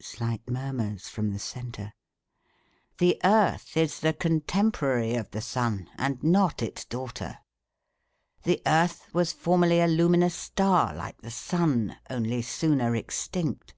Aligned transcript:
(Slight 0.00 0.48
murmurs 0.48 1.08
from 1.10 1.30
the 1.30 1.38
centre.) 1.38 1.92
The 2.96 3.20
earth 3.22 3.76
is 3.76 4.00
the 4.00 4.14
contemporary 4.14 5.12
of 5.14 5.30
the 5.32 5.42
sun, 5.42 5.90
and 5.98 6.22
not 6.22 6.62
its 6.62 6.86
daughter; 6.86 7.40
the 8.44 8.62
earth 8.64 9.08
was 9.12 9.34
formerly 9.34 9.82
a 9.82 9.86
luminous 9.86 10.34
star 10.36 10.94
like 10.94 11.20
the 11.20 11.30
sun, 11.30 11.98
only 12.08 12.40
sooner 12.40 12.96
extinct. 12.96 13.74